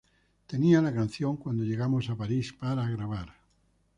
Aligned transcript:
Tenía 0.47 0.81
la 0.81 0.91
canción 0.95 1.37
cuando 1.37 1.63
llegamos 1.63 2.09
a 2.09 2.15
París 2.15 2.53
para 2.53 2.89
grabar. 2.89 3.35